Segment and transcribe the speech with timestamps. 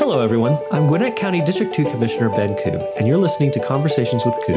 [0.00, 0.58] Hello, everyone.
[0.72, 4.54] I'm Gwinnett County District 2 Commissioner Ben Ku, and you're listening to Conversations with Ku.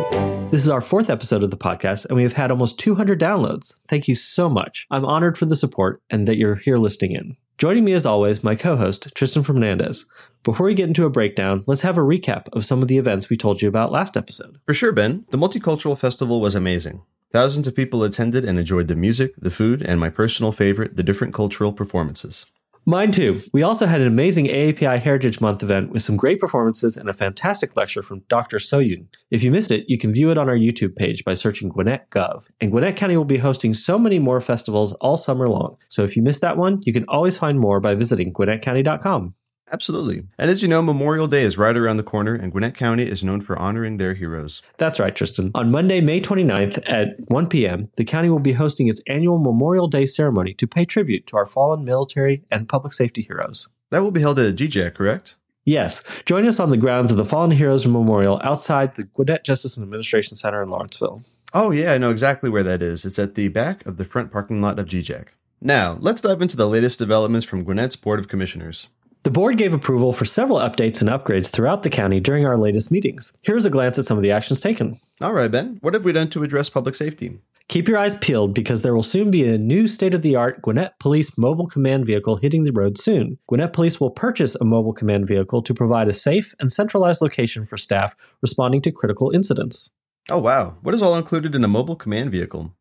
[0.49, 3.75] This is our fourth episode of the podcast, and we have had almost 200 downloads.
[3.89, 4.87] Thank you so much.
[4.89, 7.35] I'm honored for the support and that you're here listening in.
[7.57, 10.05] Joining me as always, my co host, Tristan Fernandes.
[10.43, 13.29] Before we get into a breakdown, let's have a recap of some of the events
[13.29, 14.61] we told you about last episode.
[14.65, 15.25] For sure, Ben.
[15.31, 17.01] The Multicultural Festival was amazing.
[17.33, 21.03] Thousands of people attended and enjoyed the music, the food, and my personal favorite, the
[21.03, 22.45] different cultural performances.
[22.85, 23.41] Mine too.
[23.53, 27.13] We also had an amazing AAPI Heritage Month event with some great performances and a
[27.13, 28.57] fantastic lecture from Dr.
[28.57, 29.05] Soyun.
[29.31, 32.09] If you missed it, you can view it on our YouTube page by searching Gwinnett
[32.09, 32.49] Gov.
[32.59, 35.77] And Gwinnett County will be hosting so many more festivals all summer long.
[35.87, 39.33] So if you missed that one, you can always find more by visiting gwinnettcounty.com.
[39.71, 40.23] Absolutely.
[40.37, 43.23] And as you know, Memorial Day is right around the corner, and Gwinnett County is
[43.23, 44.61] known for honoring their heroes.
[44.77, 45.51] That's right, Tristan.
[45.55, 49.87] On Monday, May 29th at 1 p.m., the county will be hosting its annual Memorial
[49.87, 53.69] Day ceremony to pay tribute to our fallen military and public safety heroes.
[53.89, 55.35] That will be held at GJAC, correct?
[55.65, 56.03] Yes.
[56.25, 59.83] Join us on the grounds of the Fallen Heroes Memorial outside the Gwinnett Justice and
[59.83, 61.23] Administration Center in Lawrenceville.
[61.53, 63.05] Oh, yeah, I know exactly where that is.
[63.05, 65.27] It's at the back of the front parking lot of GJAC.
[65.61, 68.89] Now, let's dive into the latest developments from Gwinnett's Board of Commissioners.
[69.23, 72.91] The board gave approval for several updates and upgrades throughout the county during our latest
[72.91, 73.31] meetings.
[73.41, 74.99] Here's a glance at some of the actions taken.
[75.21, 75.77] All right, Ben.
[75.79, 77.39] What have we done to address public safety?
[77.69, 80.61] Keep your eyes peeled because there will soon be a new state of the art
[80.61, 83.37] Gwinnett Police mobile command vehicle hitting the road soon.
[83.47, 87.63] Gwinnett Police will purchase a mobile command vehicle to provide a safe and centralized location
[87.63, 89.89] for staff responding to critical incidents.
[90.29, 90.75] Oh, wow.
[90.81, 92.75] What is all included in a mobile command vehicle?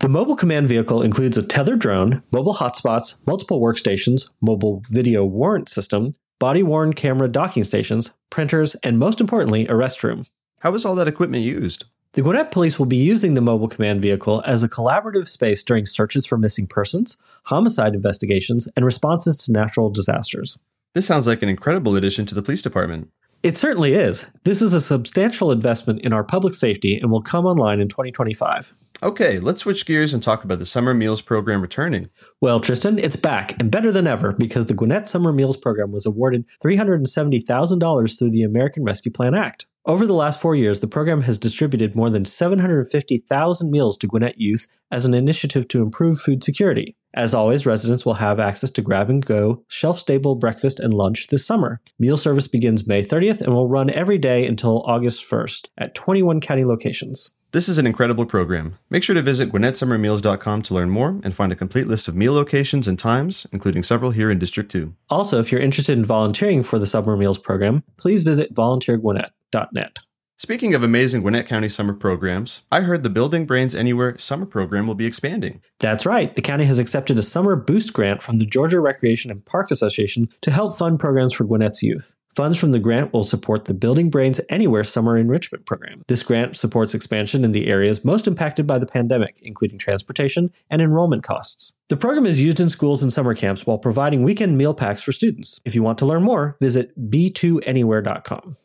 [0.00, 5.68] The mobile command vehicle includes a tethered drone, mobile hotspots, multiple workstations, mobile video warrant
[5.68, 10.26] system, body worn camera docking stations, printers, and most importantly, a restroom.
[10.60, 11.86] How is all that equipment used?
[12.12, 15.84] The Gwinnett Police will be using the mobile command vehicle as a collaborative space during
[15.84, 20.60] searches for missing persons, homicide investigations, and responses to natural disasters.
[20.94, 23.10] This sounds like an incredible addition to the police department.
[23.42, 24.24] It certainly is.
[24.44, 28.74] This is a substantial investment in our public safety and will come online in 2025.
[29.00, 32.10] Okay, let's switch gears and talk about the Summer Meals Program returning.
[32.40, 36.04] Well, Tristan, it's back and better than ever because the Gwinnett Summer Meals Program was
[36.04, 39.66] awarded $370,000 through the American Rescue Plan Act.
[39.86, 44.40] Over the last four years, the program has distributed more than 750,000 meals to Gwinnett
[44.40, 46.96] youth as an initiative to improve food security.
[47.14, 51.28] As always, residents will have access to grab and go, shelf stable breakfast and lunch
[51.28, 51.80] this summer.
[52.00, 56.40] Meal service begins May 30th and will run every day until August 1st at 21
[56.40, 57.30] county locations.
[57.50, 58.76] This is an incredible program.
[58.90, 62.34] Make sure to visit gwinnettsummermeals.com to learn more and find a complete list of meal
[62.34, 64.92] locations and times, including several here in District 2.
[65.08, 69.98] Also, if you're interested in volunteering for the Summer Meals program, please visit volunteergwinnett.net.
[70.40, 74.86] Speaking of amazing Gwinnett County summer programs, I heard the Building Brains Anywhere summer program
[74.86, 75.62] will be expanding.
[75.80, 76.32] That's right.
[76.34, 80.28] The county has accepted a summer boost grant from the Georgia Recreation and Park Association
[80.42, 82.14] to help fund programs for Gwinnett's youth.
[82.38, 86.04] Funds from the grant will support the Building Brains Anywhere Summer Enrichment Program.
[86.06, 90.80] This grant supports expansion in the areas most impacted by the pandemic, including transportation and
[90.80, 91.72] enrollment costs.
[91.88, 95.10] The program is used in schools and summer camps while providing weekend meal packs for
[95.10, 95.60] students.
[95.64, 98.56] If you want to learn more, visit b2anywhere.com.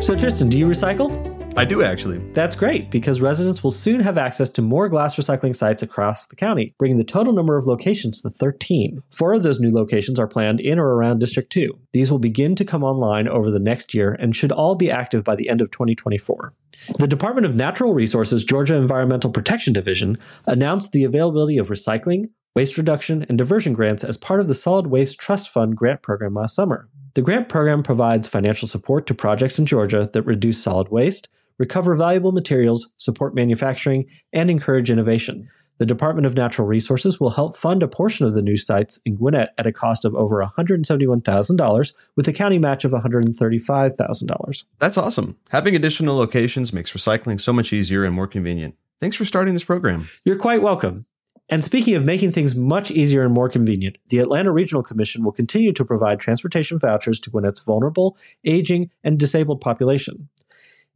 [0.00, 1.37] So, Tristan, do you recycle?
[1.58, 2.18] I do actually.
[2.34, 6.36] That's great because residents will soon have access to more glass recycling sites across the
[6.36, 9.02] county, bringing the total number of locations to 13.
[9.10, 11.76] Four of those new locations are planned in or around District 2.
[11.92, 15.24] These will begin to come online over the next year and should all be active
[15.24, 16.54] by the end of 2024.
[16.96, 22.78] The Department of Natural Resources Georgia Environmental Protection Division announced the availability of recycling, waste
[22.78, 26.54] reduction, and diversion grants as part of the Solid Waste Trust Fund grant program last
[26.54, 26.88] summer.
[27.14, 31.94] The grant program provides financial support to projects in Georgia that reduce solid waste, recover
[31.94, 35.48] valuable materials, support manufacturing, and encourage innovation.
[35.78, 39.16] The Department of Natural Resources will help fund a portion of the new sites in
[39.16, 44.64] Gwinnett at a cost of over $171,000 with a county match of $135,000.
[44.80, 45.36] That's awesome.
[45.50, 48.74] Having additional locations makes recycling so much easier and more convenient.
[49.00, 50.08] Thanks for starting this program.
[50.24, 51.06] You're quite welcome.
[51.48, 55.32] And speaking of making things much easier and more convenient, the Atlanta Regional Commission will
[55.32, 60.28] continue to provide transportation vouchers to Gwinnett's vulnerable, aging, and disabled population.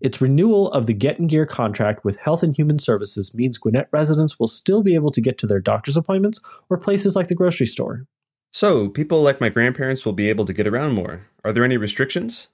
[0.02, 3.88] Its renewal of the Get in Gear contract with Health and Human Services means Gwinnett
[3.92, 7.36] residents will still be able to get to their doctor's appointments or places like the
[7.36, 8.04] grocery store.
[8.52, 11.28] So, people like my grandparents will be able to get around more.
[11.44, 12.48] Are there any restrictions?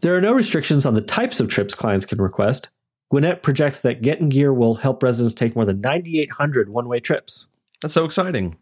[0.00, 2.68] There are no restrictions on the types of trips clients can request.
[3.10, 7.00] Gwinnett projects that Get in Gear will help residents take more than 9,800 one way
[7.00, 7.48] trips.
[7.86, 8.56] That's so exciting.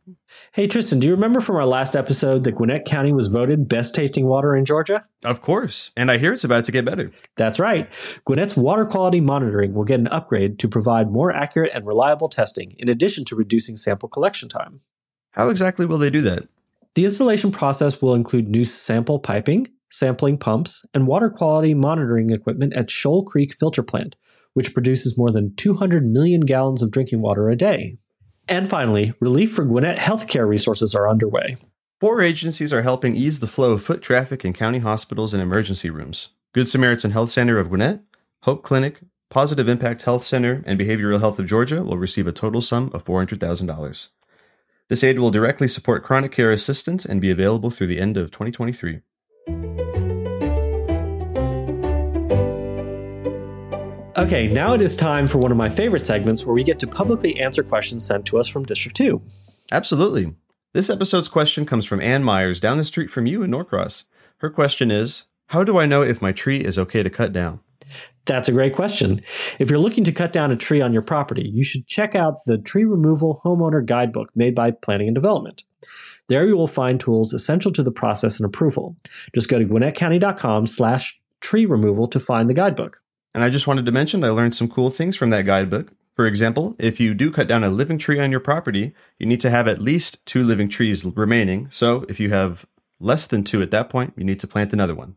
[0.53, 3.95] Hey, Tristan, do you remember from our last episode that Gwinnett County was voted best
[3.95, 5.07] tasting water in Georgia?
[5.25, 5.93] Of course.
[5.97, 7.11] And I hear it's about to get better.
[7.37, 7.91] That's right.
[8.27, 12.75] Gwinnett's water quality monitoring will get an upgrade to provide more accurate and reliable testing,
[12.79, 14.81] in addition to reducing sample collection time.
[15.31, 16.47] How exactly will they do that?
[16.95, 22.75] The installation process will include new sample piping, sampling pumps, and water quality monitoring equipment
[22.75, 24.17] at Shoal Creek Filter Plant,
[24.53, 27.97] which produces more than 200 million gallons of drinking water a day.
[28.49, 31.57] And finally, relief for Gwinnett healthcare resources are underway.
[32.01, 35.91] Four agencies are helping ease the flow of foot traffic in county hospitals and emergency
[35.91, 38.01] rooms Good Samaritan Health Center of Gwinnett,
[38.43, 39.01] Hope Clinic,
[39.31, 43.05] Positive Impact Health Center, and Behavioral Health of Georgia will receive a total sum of
[43.05, 44.09] $400,000.
[44.89, 48.31] This aid will directly support chronic care assistance and be available through the end of
[48.31, 49.01] 2023.
[54.17, 56.87] Okay, now it is time for one of my favorite segments where we get to
[56.87, 59.21] publicly answer questions sent to us from District 2.
[59.73, 60.37] Absolutely.
[60.73, 64.05] This episode's question comes from Ann Myers down the street from you in Norcross.
[64.37, 67.59] Her question is How do I know if my tree is okay to cut down?
[68.25, 69.21] That's a great question.
[69.59, 72.35] If you're looking to cut down a tree on your property, you should check out
[72.47, 75.65] the Tree Removal Homeowner Guidebook made by Planning and Development.
[76.29, 78.97] There you will find tools essential to the process and approval.
[79.35, 83.01] Just go to gwinnettcounty.com slash tree removal to find the guidebook.
[83.35, 85.93] And I just wanted to mention I learned some cool things from that guidebook.
[86.15, 89.41] For example, if you do cut down a living tree on your property, you need
[89.41, 91.69] to have at least two living trees remaining.
[91.71, 92.65] So if you have
[93.01, 95.17] less than two at that point, you need to plant another one.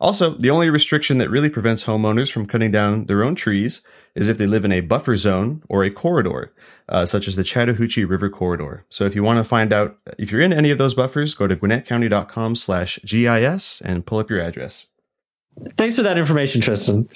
[0.00, 3.80] Also, the only restriction that really prevents homeowners from cutting down their own trees
[4.14, 6.52] is if they live in a buffer zone or a corridor,
[6.88, 8.84] uh, such as the Chattahoochee River Corridor.
[8.90, 11.46] So if you want to find out if you're in any of those buffers, go
[11.46, 14.86] to gwinnettcounty.com slash GIS and pull up your address.
[15.76, 17.08] Thanks for that information, Tristan.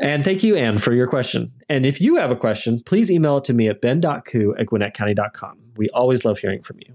[0.00, 1.52] And thank you, Anne, for your question.
[1.68, 5.58] And if you have a question, please email it to me at ben.ku at gwinnettcounty.com.
[5.76, 6.94] We always love hearing from you.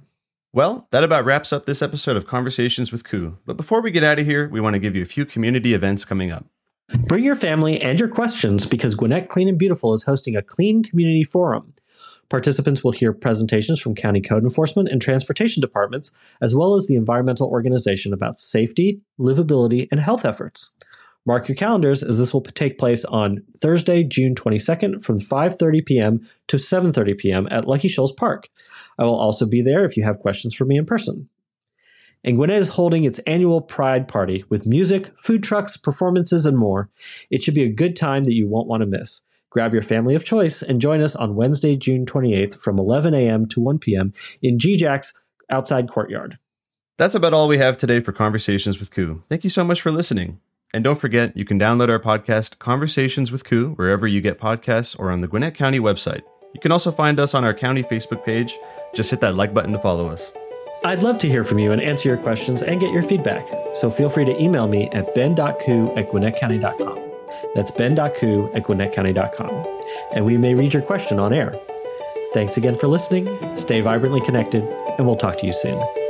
[0.53, 3.37] Well, that about wraps up this episode of Conversations with Ku.
[3.45, 5.73] But before we get out of here, we want to give you a few community
[5.73, 6.45] events coming up.
[7.07, 10.83] Bring your family and your questions because Gwinnett Clean and Beautiful is hosting a clean
[10.83, 11.73] community forum.
[12.29, 16.11] Participants will hear presentations from county code enforcement and transportation departments,
[16.41, 20.71] as well as the environmental organization about safety, livability, and health efforts.
[21.25, 26.21] Mark your calendars as this will take place on Thursday, June 22nd from 5:30 p.m.
[26.47, 27.47] to 7:30 p.m.
[27.49, 28.49] at Lucky Shoals Park.
[28.99, 31.29] I will also be there if you have questions for me in person.
[32.23, 36.89] And Gwinnett is holding its annual Pride Party with music, food trucks, performances, and more.
[37.29, 39.21] It should be a good time that you won't want to miss.
[39.51, 43.45] Grab your family of choice and join us on Wednesday, June 28th from 11 a.m.
[43.47, 44.11] to 1 p.m.
[44.41, 45.13] in GJAC's
[45.51, 46.39] outside courtyard.
[46.97, 49.23] That's about all we have today for Conversations with Ku.
[49.29, 50.39] Thank you so much for listening.
[50.75, 54.93] And don't forget, you can download our podcast, Conversations with Ku, wherever you get podcasts
[54.99, 56.21] or on the Gwinnett County website.
[56.53, 58.59] You can also find us on our county Facebook page.
[58.93, 60.33] Just hit that like button to follow us.
[60.83, 63.47] I'd love to hear from you and answer your questions and get your feedback.
[63.73, 66.99] So feel free to email me at ben.ku at gwinnettcounty.com.
[67.53, 69.79] That's ben.ku at gwinnettcounty.com.
[70.11, 71.57] And we may read your question on air.
[72.33, 73.29] Thanks again for listening.
[73.55, 74.63] Stay vibrantly connected,
[74.97, 76.04] and we'll talk to you soon.